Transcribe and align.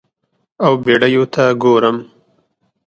او 0.63 0.71
بیړیو 0.83 1.23
ته 1.33 1.43
ګورم 1.63 1.97